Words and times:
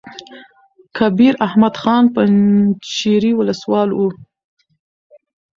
کبیر 0.97 1.33
احمد 1.47 1.75
خان 1.81 2.03
پنجشېري 2.13 3.31
ولسوال 3.35 3.89
وو. 3.93 4.07